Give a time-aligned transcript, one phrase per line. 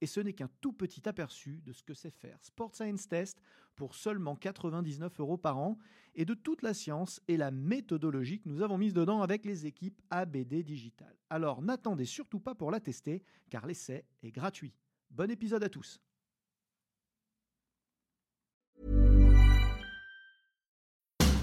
[0.00, 3.40] Et ce n'est qu'un tout petit aperçu de ce que c'est faire Sport Science Test
[3.76, 5.78] pour seulement 99 euros par an
[6.14, 9.66] et de toute la science et la méthodologie que nous avons mise dedans avec les
[9.66, 11.14] équipes ABD Digital.
[11.30, 14.74] Alors n'attendez surtout pas pour la tester car l'essai est gratuit.
[15.10, 16.00] Bon épisode à tous.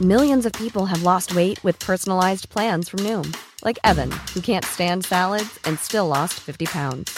[0.01, 3.33] Millions of people have lost weight with personalized plans from Noom,
[3.63, 7.17] like Evan, who can't stand salads and still lost 50 pounds.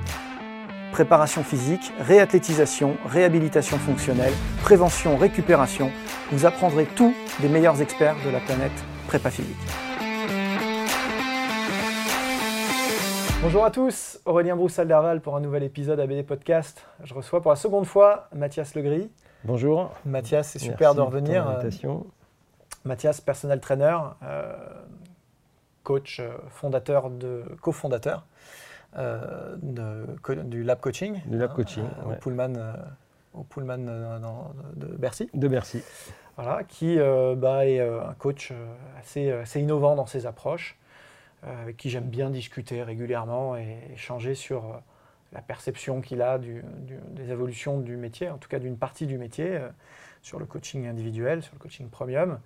[0.91, 5.89] Préparation physique, réathlétisation, réhabilitation fonctionnelle, prévention, récupération,
[6.31, 8.73] vous apprendrez tout des meilleurs experts de la planète
[9.07, 9.55] prépa physique.
[13.41, 16.85] Bonjour à tous, Aurélien Broussal-Derval pour un nouvel épisode ABD Podcast.
[17.05, 19.09] Je reçois pour la seconde fois Mathias Legris.
[19.45, 19.91] Bonjour.
[20.05, 21.45] Mathias, c'est super de revenir.
[21.45, 22.05] l'invitation.
[22.83, 24.53] Mathias, personnel trainer, euh,
[25.83, 28.25] coach euh, fondateur de cofondateur
[28.97, 30.05] euh, de
[30.43, 31.21] du Lab Coaching.
[31.25, 32.15] Du Lab hein, Coaching, euh, au.
[32.15, 32.73] Pullman, euh,
[33.33, 35.29] au Pullman euh, dans- de Bercy.
[35.33, 35.81] De Bercy.
[36.37, 40.77] Voilà, qui euh, bah, est euh, un coach euh, assez, assez innovant dans ses approches,
[41.45, 44.77] euh, avec qui j'aime bien discuter régulièrement et échanger sur euh,
[45.33, 49.05] la perception qu'il a du- du- des évolutions du métier, en tout cas d'une partie
[49.07, 49.69] du métier, euh,
[50.21, 52.39] sur le coaching individuel, sur le coaching premium.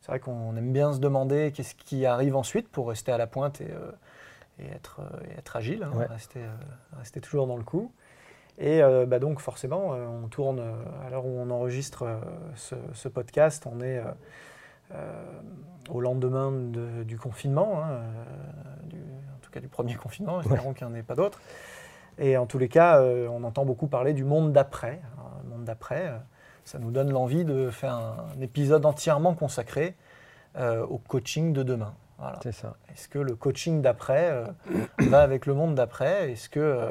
[0.00, 3.26] C'est vrai qu'on aime bien se demander qu'est-ce qui arrive ensuite pour rester à la
[3.26, 3.90] pointe et, euh,
[4.58, 6.06] et être, euh, et être agile, hein, Ouais.
[6.06, 6.48] rester, euh,
[6.98, 7.92] rester toujours dans le coup.
[8.58, 10.74] Et euh, bah donc forcément, euh, on tourne, euh,
[11.06, 12.06] à l'heure où on enregistre
[12.54, 14.02] ce, ce podcast, on est
[15.90, 18.00] au lendemain de- du confinement, hein,
[18.84, 21.40] du- en tout cas du premier confinement, espérons qu'il n'y en ait pas d'autres.
[22.18, 25.00] Et en tous les cas, on entend beaucoup parler du monde d'après.
[25.16, 26.12] Alors, Le monde d'après,
[26.64, 29.96] ça nous donne l'envie de faire un, épisode entièrement consacré
[30.58, 31.94] au coaching de demain.
[32.18, 32.38] Voilà.
[32.42, 32.76] C'est ça.
[32.92, 34.46] Est-ce que le coaching d'après euh,
[35.10, 36.32] va avec le monde d'après?
[36.32, 36.90] Est-ce que euh,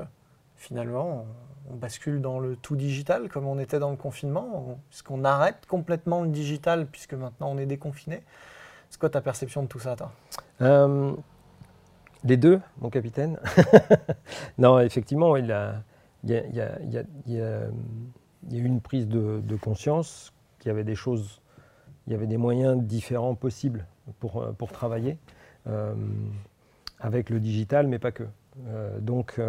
[0.55, 1.25] finalement
[1.69, 4.77] on, bascule dans le tout digital comme on était dans le confinement?
[4.91, 8.21] Est-ce qu'on arrête complètement le digital puisque maintenant on est déconfiné?
[8.89, 10.11] C'est quoi ta perception de tout ça, toi?
[10.61, 11.11] Euh,
[12.23, 13.39] les deux, mon capitaine.
[14.57, 15.81] non, effectivement, il, a-
[16.23, 17.67] il y a, il y a- il y a- il y a-
[18.47, 21.41] il y a eu une prise de, de conscience qu'il y avait des choses,
[22.07, 23.85] il y avait des moyens différents possibles
[24.19, 25.17] pour, euh, pour travailler
[25.67, 25.93] euh,
[26.99, 28.23] avec le digital, mais pas que.
[28.67, 29.39] Euh, donc,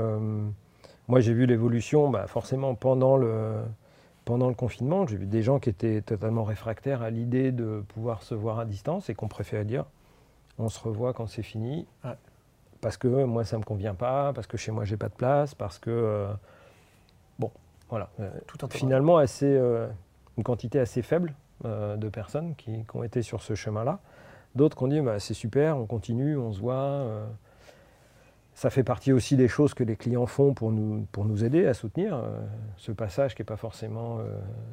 [1.08, 3.62] moi, j'ai vu l'évolution, bah, forcément, pendant le,
[4.24, 5.06] pendant le confinement.
[5.06, 8.64] J'ai vu des gens qui étaient totalement réfractaires à l'idée de pouvoir se voir à
[8.64, 9.84] distance et qu'on préférait dire
[10.58, 11.86] on se revoit quand c'est fini.
[12.04, 12.16] Ouais.
[12.80, 15.14] Parce que moi, ça ne me convient pas, parce que chez moi, j'ai pas de
[15.14, 15.90] place, parce que.
[15.90, 16.32] euh,
[17.38, 17.50] bon,
[17.88, 18.10] voilà.
[18.46, 19.86] Tout finalement, assez, euh,
[20.36, 21.34] une quantité assez faible
[21.64, 24.00] euh, de personnes qui, ont été sur ce chemin-là.
[24.54, 26.74] D'autres qui ont dit bah, c'est super, on continue, on se voit.
[26.74, 27.26] euh.
[28.54, 31.66] ça fait partie aussi des choses que les clients font pour nous, pour nous aider
[31.66, 32.40] à soutenir euh,
[32.76, 34.20] ce passage qui n'est pas forcément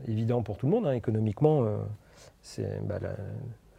[0.08, 0.88] évident pour tout le monde.
[0.88, 0.92] hein.
[0.94, 1.64] Économiquement,
[2.84, 3.12] bah, la,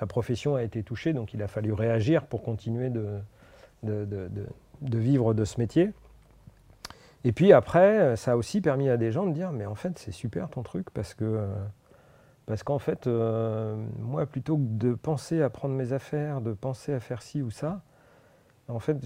[0.00, 3.19] la profession a été touchée, donc il a fallu réagir pour continuer de,
[3.82, 5.91] de, de- vivre de ce métier.
[7.25, 9.98] Et puis après, ça a aussi permis à des gens de dire, mais en fait,
[9.98, 11.46] c'est super ton truc, parce que
[12.46, 16.93] parce qu'en fait, euh, moi, plutôt que de penser à prendre mes affaires, de penser
[16.93, 17.81] à faire ci ou ça,
[18.69, 18.96] en fait,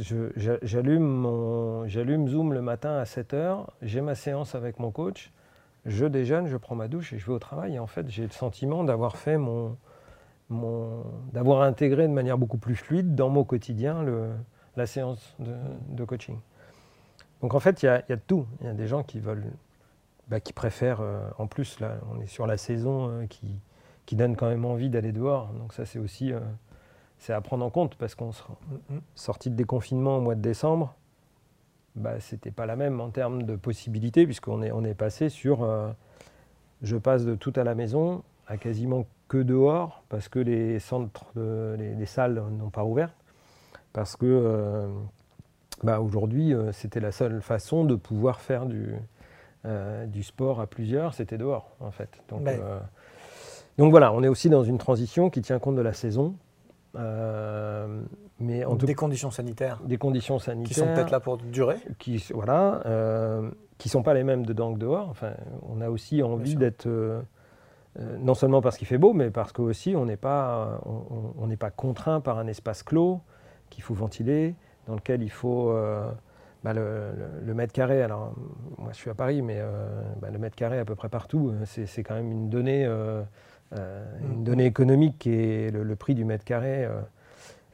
[0.63, 5.33] j'allume Zoom le matin à 7 heures, j'ai ma séance avec mon coach,
[5.85, 7.75] je déjeune, je prends ma douche et je vais au travail.
[7.75, 9.77] Et en fait, j'ai le sentiment d'avoir fait mon,
[11.33, 14.31] d'avoir intégré de manière beaucoup plus fluide dans mon quotidien le-
[14.77, 16.39] la séance de, coaching.
[17.43, 18.47] Donc en fait, il y, y a tout.
[18.61, 19.45] Il y a des gens qui veulent,
[20.29, 23.61] bah, qui préfèrent, euh, en plus, là, on est sur la saison euh, qui,
[24.05, 25.49] qui donne quand même envie d'aller dehors.
[25.55, 26.41] Donc ça, c'est aussi euh,
[27.19, 28.31] c'est à prendre en compte parce qu'on
[29.15, 30.95] sorti de déconfinement au mois de décembre,
[31.97, 35.67] bah, c'était pas la même en termes de possibilités puisqu'on est, on est passé sur
[36.83, 41.25] je passe de tout à la maison à quasiment que dehors parce que les centres,
[41.35, 43.13] les, salles n'ont pas ouvert.
[43.93, 44.89] Parce que
[45.83, 48.95] bah, aujourd'hui, c'était la seule façon de pouvoir faire du,
[49.65, 52.23] euh, du sport à plusieurs, c'était dehors en fait.
[52.29, 52.49] Donc,
[53.77, 56.35] donc, voilà, on est aussi dans une transition qui tient compte de la saison.
[56.95, 59.81] mais en des conditions sanitaires.
[59.85, 60.69] Des conditions sanitaires.
[60.69, 61.77] Qui sont peut-être là pour durer.
[61.99, 62.83] Qui, voilà,
[63.79, 65.09] qui ne sont pas les mêmes dedans que dehors.
[65.11, 65.33] Enfin,
[65.69, 66.89] on a aussi envie d'être
[68.01, 71.57] euh, non seulement parce qu'il fait beau, mais parce qu'aussi on n'est pas, on, n'est
[71.57, 73.21] pas contraint par un espace clos
[73.71, 74.55] qu'il faut ventiler,
[74.87, 76.11] dans lequel il faut euh,
[76.65, 78.03] bah, le, mètre carré.
[78.03, 78.35] Alors,
[78.79, 81.53] moi je suis à Paris, mais euh, bah, le mètre carré à peu près partout,
[81.65, 84.45] c'est quand même une donnée, une mm.
[84.45, 86.89] donnée économique qui est le, prix du mètre carré.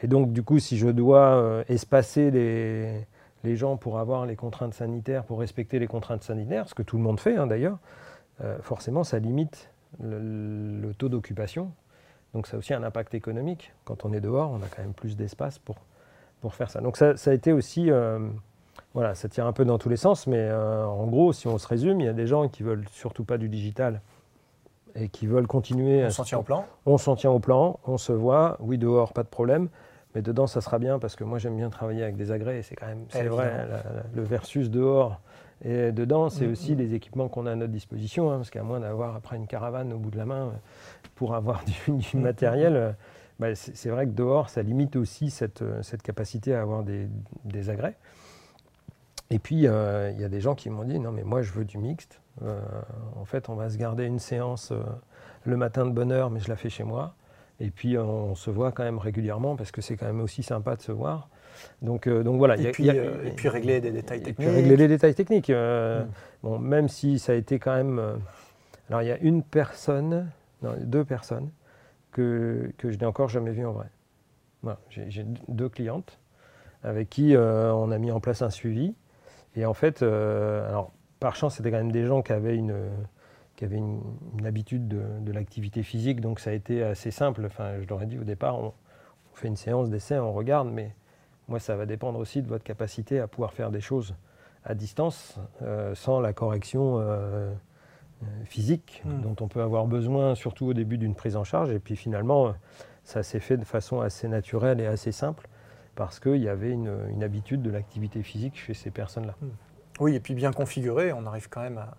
[0.03, 3.07] et donc, du coup, si je dois espacer les,
[3.43, 6.97] les, gens pour avoir les contraintes sanitaires, pour respecter les contraintes sanitaires, ce que tout
[6.97, 7.79] le monde fait hein, d'ailleurs,
[8.63, 9.71] forcément, ça limite
[10.03, 11.73] le, taux d'occupation.
[12.33, 13.73] Donc ça a aussi un impact économique.
[13.85, 15.77] Quand on est dehors, on a quand même plus d'espace pour,
[16.41, 16.81] pour faire ça.
[16.81, 18.19] Donc ça, ça a été aussi, euh,
[18.95, 21.59] voilà, ça tire un peu dans tous les sens, mais euh, en gros, si on
[21.59, 24.01] se résume, il y a des gens qui veulent surtout pas du digital
[24.95, 26.05] et qui veulent continuer.
[26.05, 29.13] On s'en tient au plan On s'en tient au plan, on se voit, oui, dehors,
[29.13, 29.69] pas de problème.
[30.15, 32.63] Mais dedans, ça sera bien parce que moi, j'aime bien travailler avec des agrès.
[32.63, 33.67] C'est quand même, c'est vrai,
[34.15, 35.21] le versus dehors,
[35.65, 38.63] et dedans, c'est mm, aussi les équipements qu'on a à notre disposition, hein, parce qu'à
[38.63, 40.51] moins d'avoir après une caravane au bout de la main euh,
[41.15, 42.93] pour avoir du, mm, matériel, euh,
[43.39, 47.09] bah, c'est vrai que dehors, ça limite aussi cette, cette capacité à avoir des,
[47.45, 47.97] des agrès.
[49.35, 51.65] Et puis, il y a des gens qui m'ont dit, non mais moi je veux
[51.65, 52.21] du mixte.
[52.41, 54.73] en fait, on va se garder une séance
[55.45, 57.15] le matin de bonne heure, mais je la fais chez moi.
[57.61, 60.77] Et puis, on se voit quand même régulièrement, parce que c'est quand même aussi sympa
[60.77, 61.29] de se voir.
[61.83, 62.57] Donc, euh, donc voilà.
[62.57, 64.49] Et, puis, euh, et puis régler des détails techniques.
[64.49, 65.51] régler les détails techniques.
[65.51, 66.09] Euh, mm.
[66.43, 68.01] bon, même si ça a été quand même.
[68.89, 70.31] alors il y a une personne,
[70.63, 71.51] non, deux personnes
[72.13, 73.87] que, que je n'ai encore jamais vues en vrai.
[74.63, 76.19] Voilà, J'ai deux clientes
[76.83, 78.95] avec qui on a mis en place un suivi.
[79.57, 82.75] Et en fait, alors par chance, c'était quand même des gens qui avaient une,
[83.57, 84.03] qui avaient une,
[84.45, 87.45] habitude de, de l'activité physique, donc ça a été assez simple.
[87.47, 88.73] Enfin, je leur ai dit au départ, on,
[89.33, 90.95] on fait une séance d'essai, on regarde, mais
[91.49, 94.15] moi, ça va dépendre aussi de votre capacité à pouvoir faire des choses
[94.65, 99.21] à distance euh, sans la correction euh, euh, physique hmm.
[99.21, 101.71] dont on peut avoir besoin, surtout au début d'une prise en charge.
[101.71, 102.55] Et puis finalement,
[103.03, 105.49] ça s'est fait de façon assez naturelle et assez simple
[105.95, 109.35] parce qu'il y avait une, habitude de l'activité physique chez ces personnes-là.
[109.41, 109.51] Hmm.
[110.01, 111.95] Oui, et puis bien configuré, on arrive quand même à,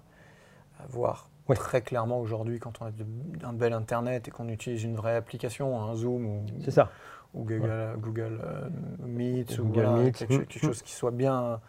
[0.90, 5.16] voir très clairement aujourd'hui quand on a un bel Internet et qu'on utilise une vraie
[5.16, 6.90] application, un Zoom ou, C'est ça
[7.36, 8.70] ou Google, Google euh,
[9.06, 11.60] Meet, ou Quelque, chose qui soit bien,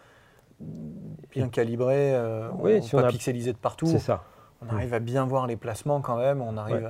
[1.30, 3.08] bien calibré, euh, oui, si pas on a...
[3.08, 3.86] pixelisé de partout.
[3.86, 4.22] C'est ça.
[4.62, 6.40] On arrive à bien voir les placements quand même.
[6.40, 6.88] On arrive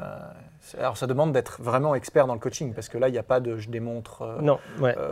[0.79, 3.23] Alors ça demande d'être vraiment expert dans le coaching parce que là il n'y a
[3.23, 4.59] pas de je démontre euh, non.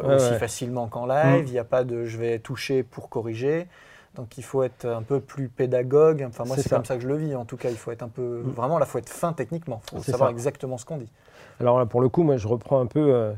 [0.05, 1.45] aussi facilement qu'en live.
[1.45, 1.47] Mm.
[1.47, 3.67] Il n'y a pas de je vais toucher pour corriger.
[4.15, 6.25] Donc il faut être un peu plus pédagogue.
[6.29, 7.35] Enfin moi c'est comme ça que je le vis.
[7.35, 8.51] En tout cas il faut être un peu mm.
[8.51, 9.81] vraiment là il faut être fin techniquement.
[9.93, 11.11] Il faut savoir exactement ce qu'on dit.
[11.61, 13.33] Alors là, pour le coup moi je reprends un peu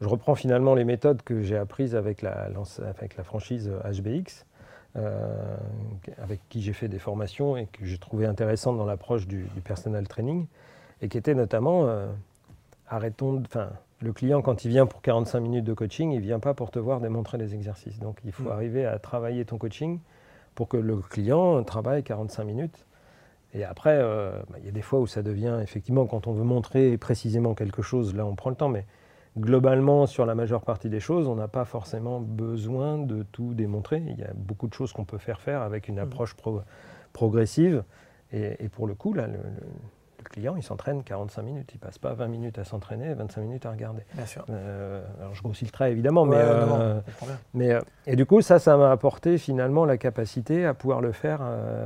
[0.00, 2.48] je reprends finalement les méthodes que j'ai apprises avec la,
[2.88, 4.46] avec la franchise HBX,
[4.96, 5.56] euh,
[6.20, 10.08] avec qui j'ai fait des formations et que j'ai trouvé intéressantes dans l'approche du, personal
[10.08, 10.46] training,
[11.02, 12.08] et qui était notamment euh,
[12.88, 16.54] arrêtons, enfin, le client quand il vient pour 45 minutes de coaching, il vient pas
[16.54, 17.98] pour te voir démontrer les exercices.
[17.98, 18.52] Donc il faut mm.
[18.52, 20.00] arriver à travailler ton coaching
[20.54, 22.86] pour que le client travaille 45 minutes.
[23.52, 26.32] Et après, euh, bah, il y a des fois où ça devient effectivement quand on
[26.32, 28.84] veut montrer précisément quelque chose, là on prend le temps, mais
[29.38, 34.02] globalement, sur la majeure partie des choses, on n'a pas forcément besoin de tout démontrer.
[34.06, 35.98] Il y a beaucoup de choses qu'on peut faire faire avec une mmh.
[35.98, 36.36] approche
[37.12, 37.84] progressive.
[38.32, 39.38] Et, pour le coup, là, le,
[40.28, 41.70] client, il s'entraîne 45 minutes.
[41.74, 44.02] Il ne passe pas 20 minutes à s'entraîner et 25 minutes à regarder.
[44.14, 44.44] Bien sûr.
[44.50, 46.24] Euh, alors, je grossis le trait, évidemment.
[46.24, 47.00] mais, euh,
[47.54, 51.12] mais euh, et du coup, ça, ça m'a apporté finalement la capacité à pouvoir le
[51.12, 51.40] faire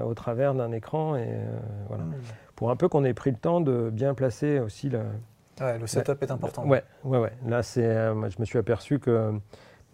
[0.06, 1.16] au travers d'un écran.
[1.16, 1.28] Et,
[1.88, 2.04] voilà.
[2.04, 2.14] Mmh.
[2.56, 5.02] Pour un peu qu'on ait pris le temps de bien placer aussi la
[5.78, 6.66] le setup est important.
[6.66, 7.32] Ouais, ouais, ouais.
[7.46, 9.38] Là, c'est, je me suis aperçu que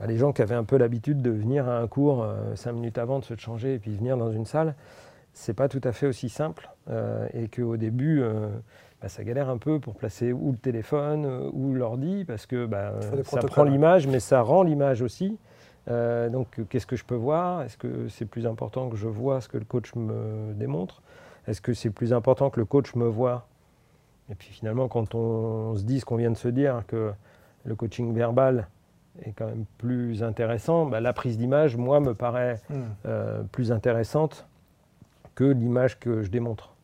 [0.01, 2.73] bah, les gens qui avaient un peu l'habitude de venir à un cours euh, cinq
[2.73, 4.75] minutes avant, de se changer et puis venir dans une salle,
[5.33, 6.71] c'est pas tout à fait aussi simple.
[6.89, 8.23] Euh, et qu'au début,
[9.01, 12.95] bah, ça galère un peu pour placer ou le téléphone ou l'ordi, parce que bah,
[13.25, 15.39] ça prend l'image, mais ça rend l'image aussi.
[15.87, 17.63] donc, qu'est-ce que je peux voir?
[17.63, 21.03] Est-ce que c'est plus important que je vois ce que le coach me démontre?
[21.47, 23.47] Est-ce que c'est plus important que le coach me voit?
[24.31, 27.13] Et puis finalement, quand on, se dit ce qu'on vient de se dire, que
[27.65, 28.69] le coaching verbal
[29.23, 32.75] est quand même plus intéressant, bah, la prise d'image, moi, me paraît hmm.
[33.07, 34.47] euh, plus intéressante
[35.41, 36.75] que l'image que je démontre.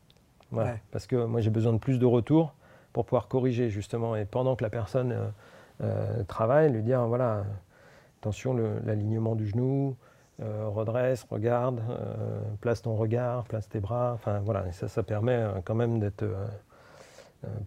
[0.50, 0.70] Voilà.
[0.72, 0.82] Ouais.
[0.90, 2.54] Parce que moi, j'ai besoin de plus de retours
[2.94, 4.16] pour pouvoir corriger, justement.
[4.16, 5.26] Et pendant que la personne euh,
[5.82, 7.44] euh, travaille, lui dire voilà,
[8.20, 8.54] attention,
[8.86, 9.94] l'alignement du genou,
[10.40, 11.82] euh, redresse, regarde,
[12.62, 14.12] place ton regard, place tes bras.
[14.14, 14.66] Enfin, voilà.
[14.68, 16.24] Et ça, ça permet quand même d'être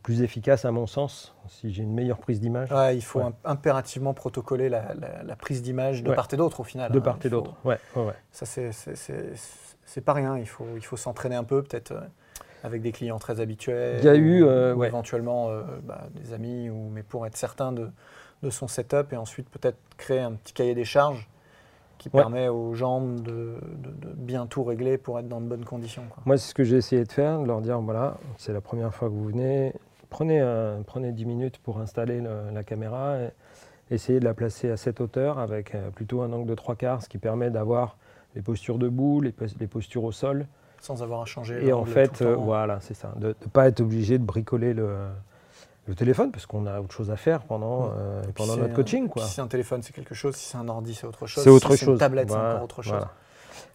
[0.02, 2.72] plus efficace, à mon sens, si j'ai une meilleure prise d'image.
[2.72, 3.32] Ouais, il faut Ouais.
[3.46, 6.92] impérativement protocoler la, la- la prise d'image de part et d'autre au final.
[6.92, 7.02] De hein.
[7.02, 7.54] part et faut- d'autre.
[7.64, 7.78] Ouais.
[8.32, 8.72] Ça, c'est-
[9.90, 10.38] c'est- pas rien.
[10.38, 12.02] Il faut, il faut s'entraîner un peu, peut-être euh,
[12.64, 13.98] avec des clients très habituels.
[14.00, 14.88] Il y a eu, euh, ouais.
[14.88, 17.90] éventuellement euh, bah, des amis, ou, mais pour être certain de,
[18.44, 21.28] de son setup et ensuite peut-être créer un petit cahier des charges
[21.98, 22.22] qui Ouais.
[22.22, 26.04] permet aux jambes de, de- de bien tout régler pour être dans de bonnes conditions.
[26.10, 26.24] quoi.
[26.26, 28.94] Moi, c'est ce que j'ai essayé de faire, de leur dire voilà, c'est la première
[28.96, 29.74] fois que vous venez,
[30.10, 33.32] prenez, un- prenez 10 minutes pour installer le- la caméra, et
[33.94, 37.04] essayez de la placer à cette hauteur avec euh, plutôt un angle de trois quarts,
[37.04, 37.98] ce qui permet d'avoir
[38.36, 40.46] les postures debout, les, pos- les postures au sol.
[40.82, 41.66] Sans avoir à changer.
[41.66, 42.42] Et en fait, le euh, temps.
[42.44, 44.96] voilà, c'est ça, de ne pas être obligé de bricoler le,
[45.88, 49.10] le téléphone, parce qu'on a autre chose à faire pendant, euh, pendant notre coaching.
[49.10, 49.24] quoi.
[49.24, 50.36] Si c'est un téléphone, c'est quelque chose.
[50.36, 51.44] Si c'est un ordi, c'est autre chose.
[51.44, 51.94] C'est autre si c'est chose.
[51.96, 52.94] une tablette, c'est encore autre chose.
[52.94, 53.12] voilà.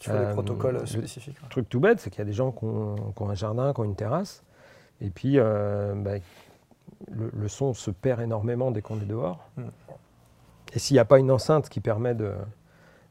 [0.01, 1.37] Il faut des Euh, protocoles le- spécifiques.
[1.43, 1.49] ouais.
[1.51, 3.73] truc tout bête, c'est qu'il y a des gens qui ont, qui ont un jardin,
[3.75, 4.43] qui ont une terrasse,
[5.01, 6.15] et puis bah,
[7.11, 9.49] le, le son se perd énormément dès qu'on est dehors.
[9.57, 9.63] Mm.
[10.75, 12.33] Et s'il n'y a pas une enceinte qui permet de,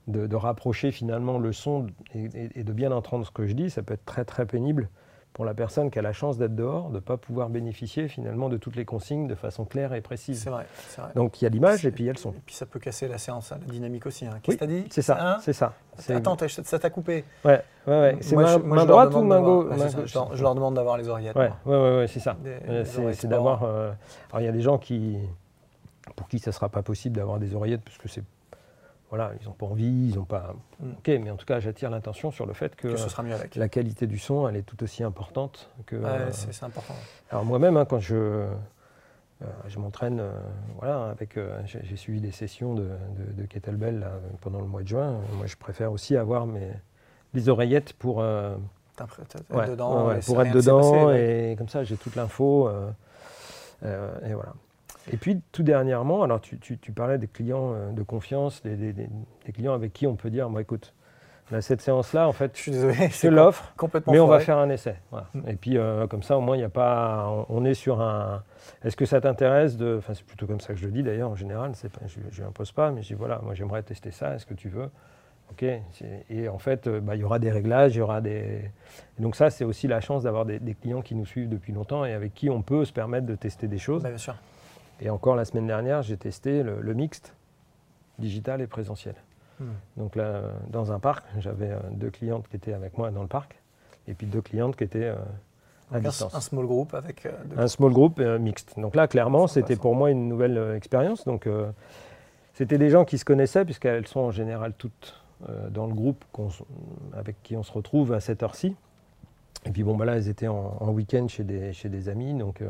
[0.07, 3.53] de, de rapprocher finalement le son et, et- et de bien entendre ce que je
[3.53, 4.89] dis, ça peut être très très pénible
[5.31, 8.49] pour la personne qui a la chance d'être dehors, de ne pas pouvoir bénéficier finalement
[8.49, 10.39] de toutes les consignes de façon claire et précise.
[10.43, 10.67] C'est vrai.
[10.95, 11.07] vrai.
[11.15, 12.33] Donc il y a l'image et puis il y a le son.
[12.33, 14.27] Et puis ça peut casser la séance, hein, la dynamique aussi.
[14.27, 14.37] hein.
[14.43, 15.73] Qu'est-ce Oui, que t'as dit C'est ça, Hein c'est ça.
[16.09, 17.23] Attends, ça t'a coupé.
[17.45, 18.17] Ouais, ouais, ouais.
[18.21, 19.65] C'est main, main droite ou main gauche
[20.05, 21.35] je, leur, je leur demande d'avoir les oreillettes.
[21.35, 22.37] Ouais, ouais, ouais, ouais, c'est ça.
[23.13, 23.63] C'est d'avoir.
[23.63, 23.91] euh,
[24.31, 25.17] alors il y a des gens qui,
[26.15, 28.23] pour qui ça sera pas possible d'avoir des oreillettes parce que c'est,
[29.13, 30.55] voilà, ils n'ont pas envie, ils n'ont pas.
[30.79, 30.89] Mm.
[30.97, 33.35] Ok, mais en tout cas, j'attire l'attention sur le fait que, Que ce sera mieux
[33.35, 33.55] avec.
[33.55, 35.95] la qualité du son, elle est tout aussi importante que.
[35.97, 36.95] Ouais, euh, c'est important.
[37.29, 38.47] alors moi-même, hein, quand je, euh,
[39.67, 40.31] je m'entraîne, euh,
[40.79, 42.89] voilà, avec, euh, j'ai suivi des sessions de,
[43.19, 45.19] de- de kettlebell là, pendant le mois de juin.
[45.33, 46.71] Moi, je préfère aussi avoir mes
[47.35, 48.23] les oreillettes pour.
[48.23, 52.67] être Ouais, dedans, ouais, pour être dedans passé, et comme ça j'ai toute l'info
[53.83, 54.53] et voilà.
[55.11, 58.75] Et puis tout dernièrement, alors tu, tu- tu parlais des clients euh, de confiance, des,
[58.75, 59.09] des- des-
[59.45, 60.93] des clients avec qui on peut dire, moi écoute,
[61.51, 63.73] là, cette séance-là en fait, Je je l'offre,
[64.07, 64.95] mais on va faire un essai.
[65.11, 65.27] voilà.
[65.33, 65.49] Mm.
[65.49, 67.99] Et puis euh, comme ça au moins il n'y a pas, on, on est sur
[68.01, 68.43] un,
[68.85, 71.29] est-ce que ça t'intéresse de, enfin c'est plutôt comme ça que je le dis d'ailleurs
[71.31, 74.35] en général, pas, je ne impose pas, mais je dis voilà, moi j'aimerais tester ça,
[74.35, 74.89] est-ce que tu veux?
[75.51, 75.65] Ok,
[76.29, 78.71] et en fait, euh, bah, il y aura des réglages, il y aura des.
[79.19, 81.73] et donc ça, c'est aussi la chance d'avoir des, des clients qui nous suivent depuis
[81.73, 84.01] longtemps et avec qui on peut se permettre de tester des choses.
[84.01, 84.35] Bah, bien sûr.
[85.01, 87.35] Et encore la semaine dernière, j'ai testé le, le mixte,
[88.19, 89.15] digital et présentiel.
[89.59, 89.65] Hmm.
[89.97, 93.27] Donc là, dans un parc, j'avais euh, deux clientes qui étaient avec moi dans le
[93.27, 93.59] parc,
[94.07, 95.15] et puis deux clientes qui étaient euh,
[95.91, 96.33] à Donc, distance.
[96.33, 97.25] un small group avec.
[97.25, 98.79] euh, deux- Un small group euh, mixte.
[98.79, 101.25] Donc là, clairement, c'était pour moi une nouvelle expérience.
[101.25, 101.47] Donc,
[102.53, 105.19] c'était des gens qui se connaissaient, puisqu'elles sont en général toutes
[105.71, 106.23] dans le groupe
[107.13, 108.75] avec qui on se retrouve à cette heure-ci.
[109.65, 112.33] Et puis bon, bah là, elles étaient en, en week-end chez des, chez des amis.
[112.33, 112.61] Donc,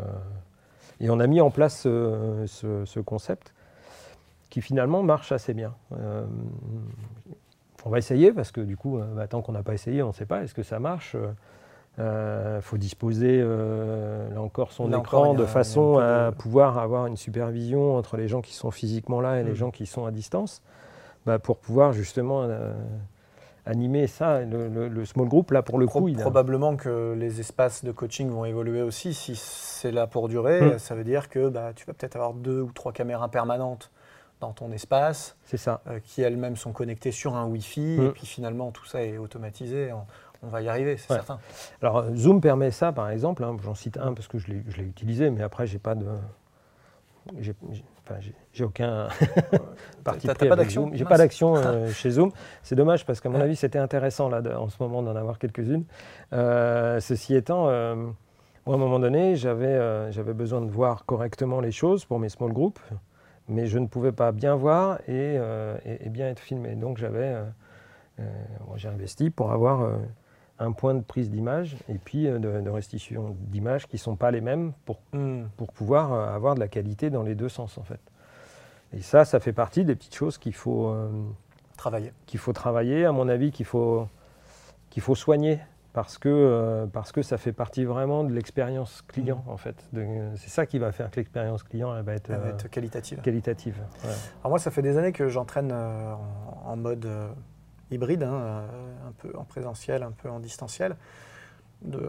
[0.99, 3.53] et on a mis en place euh, ce, ce concept
[4.49, 5.73] qui finalement marche assez bien.
[5.97, 6.25] Euh,
[7.85, 10.09] on va essayer parce que du coup, euh, bah, tant qu'on n'a pas essayé, on
[10.09, 10.43] ne sait pas.
[10.43, 11.15] Est-ce que ça marche
[11.97, 16.77] Il faut disposer, euh, là encore, son Là écran de a façon de- à pouvoir
[16.79, 19.55] avoir une supervision entre les gens qui sont physiquement là et les Mm.
[19.55, 20.61] gens qui sont à distance,
[21.25, 22.47] bah, pour pouvoir justement
[23.65, 24.41] animer ça.
[24.41, 27.39] Le, le- le small group, là, pour le Pro- coup, il a- probablement que les
[27.39, 29.13] espaces de coaching vont évoluer aussi.
[29.13, 30.79] Si c'est là pour durer, Hmm.
[30.79, 33.89] ça veut dire que bah, tu vas peut-être avoir deux ou trois caméras permanentes
[34.41, 35.79] dans ton espace, c'est ça.
[35.87, 38.05] euh, qui elles-mêmes sont connectées sur un Wi-Fi, Hmm.
[38.07, 39.93] et puis finalement tout ça est automatisé.
[39.93, 40.05] On,
[40.45, 41.17] on va y arriver, c'est Ouais.
[41.19, 41.39] certain.
[41.81, 43.43] Alors euh, Zoom permet ça, par exemple.
[43.45, 46.05] hein, J'en cite un parce que je l'ai utilisé, mais après j'ai pas de,
[48.05, 48.15] enfin,
[48.51, 49.07] j'ai- aucun
[50.03, 50.89] parti pris pas d'action.
[50.93, 52.31] J'ai pas d'action euh, chez Zoom.
[52.61, 53.43] C'est dommage parce qu'à mon Ouais.
[53.43, 55.85] avis c'était intéressant là de- en ce moment d'en avoir quelques-unes.
[56.33, 57.95] Euh, ceci étant, euh,
[58.65, 62.29] moi à un moment donné j'avais j'avais besoin de voir correctement les choses pour mes
[62.29, 62.79] small groups,
[63.47, 65.35] mais je ne pouvais pas bien voir et,
[65.85, 66.75] et- et bien être filmé.
[66.75, 67.35] Donc j'avais,
[68.19, 69.89] moi, j'ai investi pour avoir
[70.59, 74.15] un point de prise d'image et puis euh, de, de restitution d'images qui ne sont
[74.15, 75.45] pas les mêmes pour, Hmm.
[75.57, 77.99] pour pouvoir euh, avoir de la qualité dans les deux sens en fait.
[78.93, 81.09] Et ça, ça fait partie des petites choses qu'il faut, euh,
[81.77, 82.13] Travailler.
[82.27, 84.07] qu'il faut travailler, à mon avis, qu'il faut,
[84.91, 85.59] qu'il faut soigner
[85.91, 89.75] parce que, euh, parce que ça fait partie vraiment de l'expérience client en fait.
[89.93, 90.05] De-
[90.35, 93.21] C'est ça qui va faire que l'expérience client elle va être, Elle va être qualitative.
[93.21, 93.79] qualitative.
[94.03, 94.09] Ouais.
[94.41, 96.13] Alors moi, ça fait des années que j'entraîne euh,
[96.65, 97.07] en, en mode
[97.93, 100.95] hybride, hein, euh, un peu en présentiel, un peu en distanciel.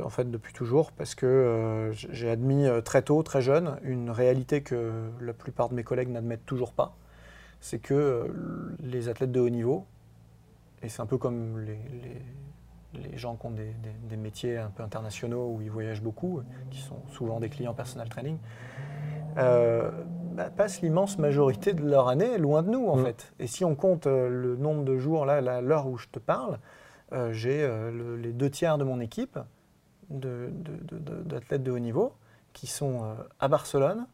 [0.03, 4.11] en fait, depuis toujours, parce que euh, j'ai admis euh, très tôt, très jeune, une
[4.11, 6.97] réalité que la plupart de mes collègues n'admettent toujours pas.
[7.61, 8.31] C'est que
[8.81, 9.87] les athlètes de haut niveau,
[10.83, 15.63] et c'est un peu comme les, gens qui ont des, métiers un peu internationaux où
[15.63, 18.37] ils voyagent beaucoup, qui sont souvent des clients personal training,
[20.35, 23.05] bah, passent l'immense majorité de leur année loin de nous en Mm.
[23.07, 23.33] fait.
[23.39, 26.59] Et si on compte euh, le nombre de jours, là, l'heure où je te parle,
[27.13, 29.39] euh, j'ai euh, le- les deux tiers de mon équipe
[30.11, 32.13] de- de- de- de- d'athlètes de, haut niveau
[32.53, 34.07] qui sont euh, à Barcelone,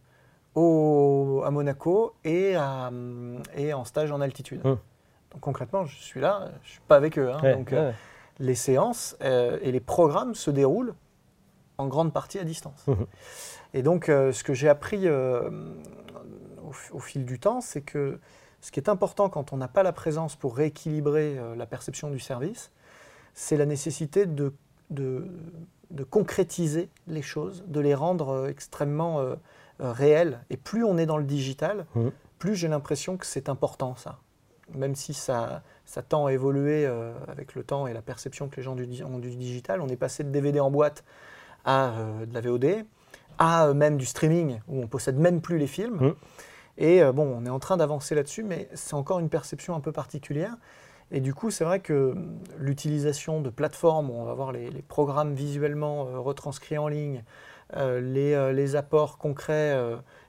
[0.55, 2.91] au- à Monaco et, à,
[3.57, 4.61] et en stage en altitude.
[4.65, 4.77] Mm.
[5.33, 7.31] Donc concrètement, je suis là, je ne suis pas avec eux.
[7.33, 7.39] hein.
[7.43, 7.93] Ouais, donc, ouais.
[8.41, 10.95] les séances et les programmes se déroulent
[11.81, 12.87] en grande partie à distance.
[12.87, 13.07] Mhm.
[13.75, 15.51] Et donc, euh, ce que j'ai appris euh,
[16.93, 18.19] au, fil du temps, c'est que
[18.61, 22.11] ce qui est important quand on n'a pas la présence pour rééquilibrer euh, la perception
[22.11, 22.71] du service,
[23.35, 24.53] c'est la nécessité de,
[24.91, 25.27] de,
[25.91, 29.25] de concrétiser les choses, de les rendre extrêmement
[29.79, 30.41] réelles.
[30.51, 32.11] Et plus on est dans le digital, Mhm.
[32.39, 34.19] plus j'ai l'impression que c'est important ça.
[34.75, 36.87] Même si ça, ça tend à évoluer
[37.29, 39.97] avec le temps et la perception que les gens du, ont du digital, on est
[39.97, 41.05] passé de DVD en boîte
[41.65, 42.85] à euh, de la VOD,
[43.39, 45.97] à euh, même du streaming où on possède même plus les films.
[46.01, 46.15] Mhm.
[46.79, 49.81] Et euh, bon, on est en train d'avancer là-dessus, mais c'est encore une perception un
[49.81, 50.57] peu particulière.
[51.13, 54.71] Et du coup, c'est vrai que hum, l'utilisation de plateformes où on va voir les,
[54.71, 57.25] les programmes visuellement euh, retranscrits en ligne,
[57.77, 59.77] euh, les, euh, les apports concrets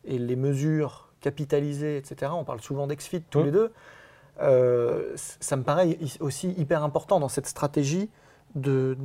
[0.06, 2.32] et les mesures capitalisées, etc.
[2.36, 3.46] On parle souvent d'Exfit tous Mhm.
[3.46, 3.72] les deux.
[5.16, 8.10] Ça me paraît aussi hyper important dans cette stratégie
[8.56, 8.98] de,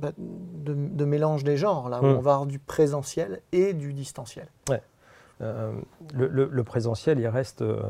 [0.00, 2.10] bah, de, de mélange des genres, là où Mhm.
[2.16, 4.46] on va avoir du présentiel et du distanciel.
[5.40, 5.72] Euh,
[6.14, 7.82] le, le- le présentiel, il reste euh,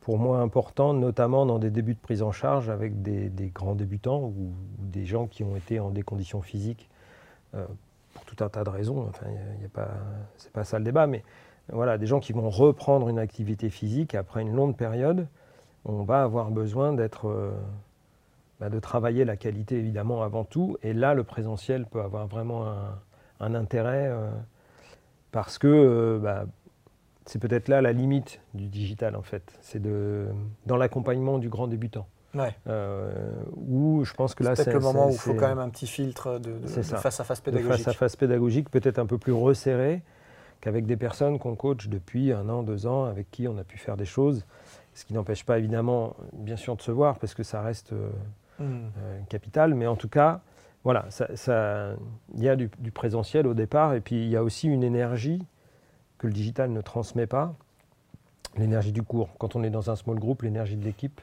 [0.00, 3.74] pour moi important, notamment dans des débuts de prise en charge avec des, des grands
[3.76, 6.88] débutants ou, ou des gens qui ont été en des conditions physiques
[7.54, 7.64] euh,
[8.14, 9.06] pour tout un tas de raisons.
[9.08, 9.26] Enfin,
[9.62, 9.90] y a pas,
[10.38, 11.22] c'est pas ça le débat, mais
[11.72, 15.28] voilà, des gens qui vont reprendre une activité physique après une longue période.
[15.84, 17.28] On va avoir besoin d'être,
[18.60, 22.66] bah, de travailler la qualité évidemment avant tout, et là, le présentiel peut avoir vraiment
[22.68, 22.98] un,
[23.40, 24.08] un intérêt.
[24.08, 24.30] euh,
[25.32, 26.46] parce que euh, bah,
[27.26, 29.58] c'est peut-être là la limite du digital en fait.
[29.60, 30.26] C'est de,
[30.66, 32.06] dans l'accompagnement du grand débutant.
[32.34, 32.54] Ouais.
[32.68, 33.10] Euh,
[33.56, 35.68] où je pense que là c'est peut-être le moment où il faut quand même un
[35.70, 37.84] petit filtre de, de- de face à face de pédagogique.
[37.84, 40.02] face à face pédagogique peut-être un peu plus resserré
[40.60, 43.78] qu'avec des personnes qu'on coach depuis un an, deux ans, avec qui on a pu
[43.78, 44.44] faire des choses.
[44.94, 48.08] Ce qui n'empêche pas évidemment, bien sûr, de se voir parce que ça reste euh,
[48.58, 48.86] Hmm.
[48.98, 50.40] euh, capital, mais en tout cas,
[50.84, 51.90] voilà, ça- ça-
[52.34, 54.82] il y a du, du présentiel au départ, et puis il y a aussi une
[54.82, 55.42] énergie
[56.18, 57.54] que le digital ne transmet pas,
[58.56, 59.28] l'énergie du cours.
[59.38, 61.20] Quand on est dans un small group, l'énergie de l'équipe,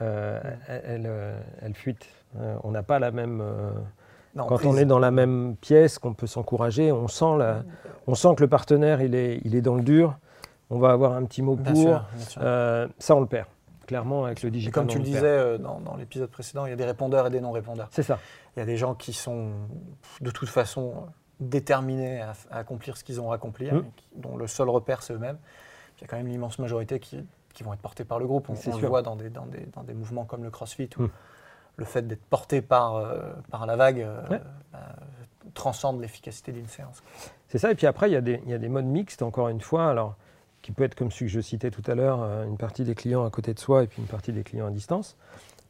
[0.00, 1.38] euh, elle, elle, euh,
[1.74, 2.06] fuite.
[2.40, 3.40] Euh, on n'a pas la même.
[3.42, 3.70] euh,
[4.34, 7.62] Non, quand on est dans la même pièce, qu'on peut s'encourager, on sent, la,
[8.06, 10.16] on sent que le partenaire, il est, il est dans le dur.
[10.70, 11.82] On va avoir un petit mot Bien pour.
[11.82, 12.42] sûr, bien sûr.
[12.98, 13.46] Ça, on le perd.
[13.86, 14.72] Clairement, avec le Et digital.
[14.74, 17.26] comme on tu le disais euh, dans, dans l'épisode précédent, il y a des répondeurs
[17.26, 17.88] et des non-répondeurs.
[17.90, 18.18] C'est ça.
[18.56, 19.50] Il y a des gens qui sont
[20.20, 21.06] de toute façon
[21.40, 23.78] déterminés à, à accomplir ce qu'ils ont à accomplir, Mm.
[23.78, 25.38] et qui- dont le seul repère c'est eux-mêmes.
[25.98, 28.48] Il y a quand même l'immense majorité qui, qui vont être portés par le groupe.
[28.48, 31.10] On, le voit dans des, dans, des, dans des mouvements comme le CrossFit où Mm.
[31.76, 34.40] le fait d'être porté par, euh, par la vague euh, Ouais.
[34.72, 34.78] bah,
[35.54, 37.02] transcende l'efficacité d'une séance.
[37.48, 39.22] C'est ça, et puis après, il y, a des, il y a des modes mixtes,
[39.22, 40.14] encore une fois, alors,
[40.62, 42.94] qui peut être comme celui que je citais tout à l'heure, euh, une partie des
[42.94, 45.16] clients à côté de soi et puis une partie des clients à distance.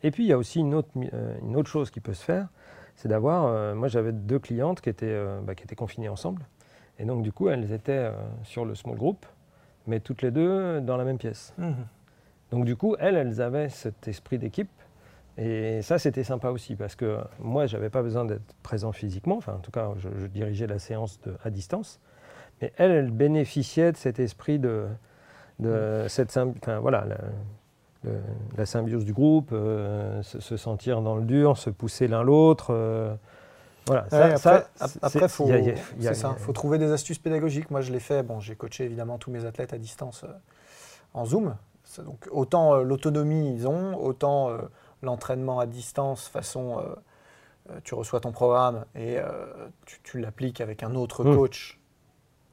[0.02, 2.22] Et puis, il y a aussi une autre, euh, une autre chose qui peut se
[2.24, 2.48] faire,
[2.96, 6.42] c'est d'avoir, euh, moi j'avais deux clientes qui étaient, euh, bah, qui étaient confinées ensemble,
[6.98, 8.12] et donc du coup, elles étaient euh,
[8.44, 9.24] sur le small group,
[9.86, 11.54] mais toutes les deux dans la même pièce.
[12.50, 14.68] Donc du coup, elles, elles avaient cet esprit d'équipe.
[15.38, 19.38] Et ça, c'était sympa aussi, parce que moi, je n'avais pas besoin d'être présent physiquement.
[19.38, 21.98] Enfin, en tout cas, je, je dirigeais la séance de- à distance.
[22.62, 24.86] Mais elles, elles bénéficiaient de cet esprit de,
[25.58, 27.04] de cette enfin, voilà,
[28.56, 32.68] la, symbiose du groupe, euh, se, se sentir dans le dur, se pousser l'un l'autre.
[32.70, 33.14] euh,
[33.86, 34.66] voilà, ça, Ouais, ça,
[35.02, 37.70] après, faut, il faut trouver des astuces pédagogiques.
[37.70, 38.22] Moi, je l'ai fait.
[38.22, 40.32] Bon, j'ai coaché évidemment tous mes athlètes à distance euh,
[41.14, 41.56] en Zoom.
[41.98, 44.50] Donc, autant l'autonomie ils ont, autant
[45.02, 46.80] l'entraînement à distance, façon,
[47.84, 51.34] tu reçois ton programme et euh, tu, tu l'appliques avec un autre Mm.
[51.34, 51.78] coach.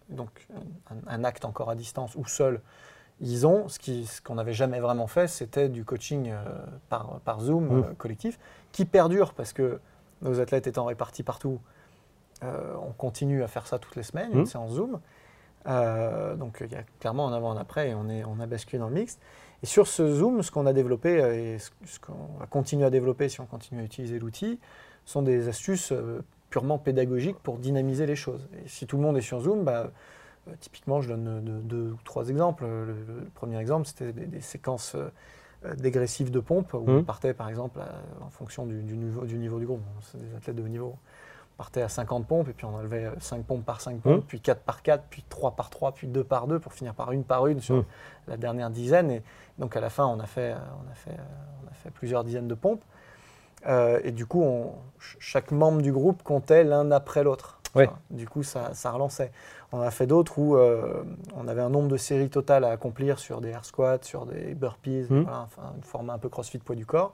[0.10, 0.48] Donc,
[0.90, 2.62] un, un acte encore à distance ou seul.
[3.22, 6.42] Ils ont, ce qui- ce qu'on n'avait jamais vraiment fait, c'était du coaching euh,
[6.90, 7.84] par, par Zoom Mm.
[7.84, 8.40] euh, collectif,
[8.72, 9.80] qui perdure parce que
[10.22, 11.60] nos athlètes étant répartis partout,
[12.44, 14.46] euh, on continue à faire ça toutes les semaines, une Mhm.
[14.46, 15.00] séance Zoom.
[16.38, 18.80] Donc il y a clairement un avant, un après, et on, est, on a basculé
[18.80, 19.20] dans le mixte.
[19.62, 22.90] Et sur ce Zoom, ce qu'on a développé, et ce, ce qu'on va continuer à
[22.90, 24.60] développer si on continue à utiliser l'outil,
[25.06, 25.92] sont des astuces
[26.50, 28.48] purement pédagogique pour dynamiser les choses.
[28.64, 29.92] Et si tout le monde est sur Zoom, bah,
[30.48, 32.66] euh, typiquement, je donne euh, deux, deux, ou trois exemples.
[32.66, 36.98] Le, le premier exemple, c'était des, des séquences euh, dégressives de pompe où Mhm.
[37.00, 39.82] on partait, par exemple, à- en fonction du, du niveau, du niveau du groupe.
[40.02, 40.96] C'est des athlètes de haut niveau.
[41.56, 44.22] On partait à 50 pompes et puis on enlevait 5 pompes par 5 pompes, Mhm.
[44.24, 47.12] puis 4 par 4, puis 3 par 3, puis 2 par 2 pour finir par
[47.12, 47.84] une par une sur Mhm.
[48.30, 49.12] la dernière dizaine.
[49.12, 49.22] Et
[49.60, 51.18] donc à la fin, on a fait, on a fait,
[51.66, 52.82] on a fait plusieurs dizaines de pompes.
[53.68, 54.74] Euh, et du coup, on-
[55.20, 57.60] chaque membre du groupe comptait l'un après l'autre.
[57.76, 57.86] Ouais.
[57.88, 59.32] Enfin, Du coup, ça, ça relançait.
[59.72, 61.04] On a fait d'autres où euh,
[61.36, 64.56] on avait un nombre de séries totales à accomplir sur des air squats, sur des
[64.56, 65.24] burpees, Mhm.
[65.24, 67.14] voilà, enfin, un format un peu crossfit poids du corps.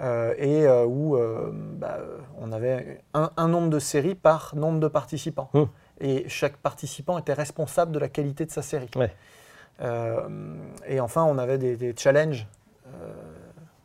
[0.00, 1.98] Euh, et euh, où euh, bah,
[2.38, 5.48] on avait un, un nombre de séries par nombre de participants.
[5.54, 5.68] Mhm.
[6.00, 8.90] Et chaque participant était responsable de la qualité de sa série.
[8.96, 9.14] Ouais.
[10.88, 12.46] Et enfin, on avait des, des challenges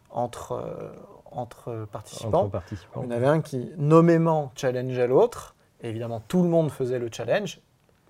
[0.09, 0.63] entre,
[1.31, 2.41] entre participants.
[2.41, 3.01] entre participants.
[3.03, 5.55] Il y en avait un qui nommément challengeait l'autre.
[5.81, 7.59] Et évidemment, tout le monde faisait le challenge,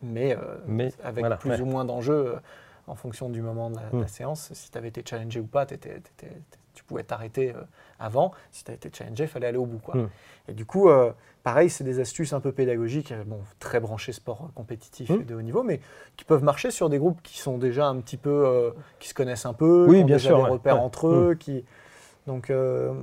[0.01, 1.61] mais, euh, Mais, avec voilà, plus ouais.
[1.61, 2.39] ou moins d'enjeux euh,
[2.87, 4.07] en fonction du moment de la, de la Mm.
[4.07, 4.49] séance.
[4.53, 7.61] Si tu avais été challengé ou pas, tu pouvais t'arrêter euh,
[7.99, 8.31] avant.
[8.51, 9.77] Si tu as été challengé, il fallait aller au bout.
[9.79, 9.95] Quoi.
[9.95, 10.09] Mm.
[10.49, 10.89] Et du coup,
[11.43, 15.21] pareil, c'est des astuces un peu pédagogiques, bon, très branchées sport compétitif Mm.
[15.21, 15.79] et de haut niveau, mais
[16.17, 19.45] qui peuvent marcher sur des groupes qui sont déjà un petit peu, qui se connaissent
[19.45, 20.49] un peu, Oui, qui ont bien déjà sûr, des ouais.
[20.49, 20.81] repères Ouais.
[20.81, 21.35] entre eux.
[21.39, 21.63] Qui...
[22.27, 22.93] Donc, euh,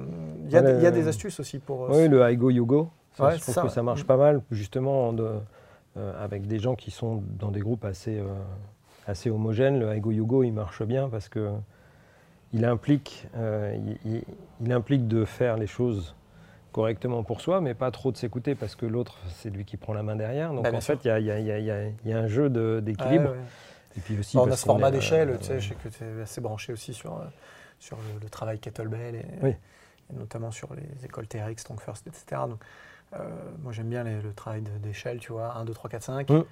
[0.47, 1.85] il y, a Ouais, des- il y a le- des astuces aussi pour...
[1.85, 3.73] euh, Oui, le Aigo Yogo, ça, Ouais, je trouve ça, que ouais.
[3.73, 4.07] ça marche Mm.
[4.07, 5.39] pas mal, justement, de-
[5.97, 8.27] euh, avec des gens qui sont dans des groupes assez, euh,
[9.07, 9.81] assez homogènes.
[9.81, 11.51] Le Aigo Yogo, il marche bien parce que
[12.53, 14.23] il implique, il, il-
[14.63, 16.15] il implique de faire les choses
[16.73, 19.93] correctement pour soi, mais pas trop de s'écouter parce que l'autre, c'est lui qui prend
[19.95, 20.53] la main derrière.
[20.53, 23.31] Donc Bah, en fait, il y y y a- un jeu de- Ouais, d'équilibre.
[23.31, 23.37] ouais.
[23.97, 26.05] Et puis aussi Bah, on a ce format d'échelle, tu sais, je sais que tu
[26.05, 27.21] es assez branché aussi sur,
[27.79, 29.51] sur le, le travail kettlebell et, Oui.
[30.11, 32.43] et notamment sur les écoles TRX, Strong First, etc.
[32.49, 32.61] Donc,
[33.15, 33.19] euh,
[33.63, 36.31] moi j'aime bien les- le travail d'échelle, tu vois, 1, 2, 3, 4, 5.
[36.31, 36.45] Mm.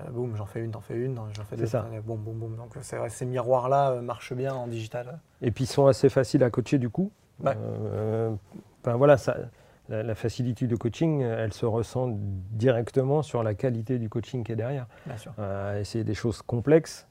[0.00, 1.86] Euh, boum, j'en fais une, t'en fais une, j'en fais deux, ça.
[2.04, 2.56] boum, boum, boum.
[2.56, 5.18] Donc c'est vrai, ces miroirs-là euh, marchent bien en digital.
[5.42, 7.10] Et puis ils sont assez faciles à coacher du coup.
[7.42, 7.52] Ouais.
[7.56, 8.30] Euh,
[8.82, 9.36] enfin, voilà, ça,
[9.88, 12.08] la, la facilité de coaching, euh, elle se ressent
[12.52, 14.86] directement sur la qualité du coaching qui est derrière.
[15.06, 15.32] Bien sûr.
[15.38, 17.06] À essayer des choses complexes,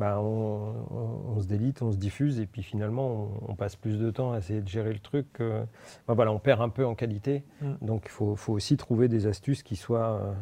[0.00, 3.76] bah, on, on- on se délite, on se diffuse, et puis finalement, on, on passe
[3.76, 5.26] plus de temps à essayer de gérer le truc.
[5.38, 7.44] bah, voilà, on perd un peu en qualité.
[7.60, 7.72] Mm.
[7.82, 10.32] Donc il faut, faut aussi trouver des astuces qui soient, euh,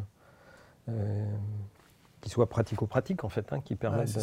[0.89, 1.25] euh,
[2.21, 4.21] qui soient pratico-pratiques, en fait, hein, qui permettent de...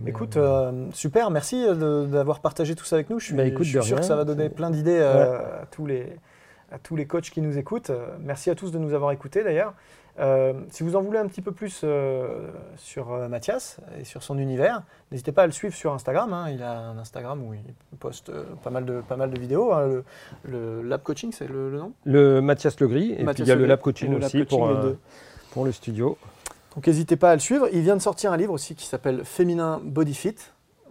[0.00, 3.18] Mais, Écoute, euh, super, merci d'avoir partagé tout ça avec nous.
[3.18, 5.62] Je suis, Bah, écoute, je suis de sûr que ça va donner plein d'idées euh,
[5.62, 6.14] à, tous les,
[6.70, 7.90] à tous les coachs qui nous écoutent.
[8.20, 9.72] Merci à tous de nous avoir écoutés d'ailleurs.
[10.20, 14.22] Euh, si vous en voulez un petit peu plus euh, sur euh, Mathias et sur
[14.24, 16.32] son univers, n'hésitez pas à le suivre sur Instagram.
[16.32, 16.50] hein.
[16.50, 17.62] Il a un Instagram où il
[18.00, 19.72] poste euh, pas, mal de, pas mal de vidéos.
[19.72, 19.86] hein.
[19.86, 20.04] Le,
[20.44, 21.92] le Lab Coaching, c'est le, le nom?
[22.04, 24.66] Le Mathias Legris, et puis il y a le Lab Coaching le Lab aussi pour,
[24.66, 24.98] Coaching, deux.
[25.52, 26.18] pour le studio.
[26.74, 27.68] Donc n'hésitez pas à le suivre.
[27.72, 30.34] Il vient de sortir un livre aussi qui s'appelle Féminin Body Fit,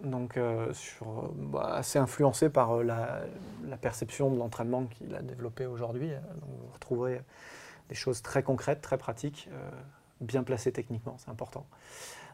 [0.04, 3.20] donc euh, sur, bah, assez influencé par euh, la,
[3.68, 6.08] la perception de l'entraînement qu'il a développé aujourd'hui.
[6.08, 7.20] Donc vous retrouverez
[7.88, 9.70] des choses très concrètes, très pratiques, euh,
[10.20, 11.66] bien placées techniquement, c'est important.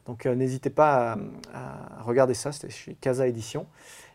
[0.07, 1.17] Donc euh, n'hésitez pas
[1.53, 3.67] à, regarder ça, c'était chez Casa Édition.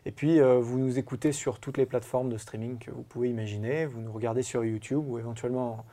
[0.06, 3.28] Et puis euh, vous nous écoutez sur toutes les plateformes de streaming que vous pouvez
[3.28, 3.86] imaginer.
[3.86, 5.84] Vous nous regardez sur YouTube ou éventuellement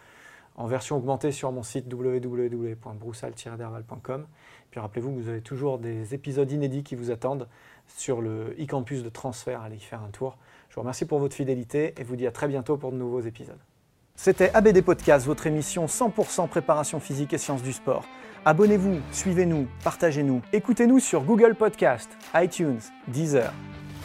[0.55, 4.27] en, en version augmentée sur mon site www.broussal-derval.com.
[4.69, 7.47] Puis rappelez-vous que vous avez toujours des épisodes inédits qui vous attendent
[7.87, 9.61] sur le e-campus de transfert.
[9.61, 10.37] Allez y faire un tour.
[10.69, 13.21] Je vous remercie pour votre fidélité et vous dis à très bientôt pour de nouveaux
[13.21, 13.66] épisodes.
[14.17, 18.03] C'était ABD Podcast, votre émission 100% préparation physique et sciences du sport.
[18.45, 20.41] Abonnez-vous, suivez-nous, partagez-nous.
[20.51, 23.53] Écoutez-nous sur Google Podcast, iTunes, Deezer,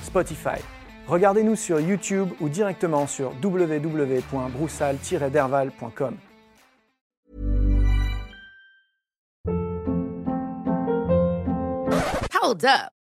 [0.03, 0.61] Spotify.
[1.09, 6.17] Regardez-nous sur YouTube ou directement sur www.broussal-derval.com.
[12.35, 13.02] Hold up.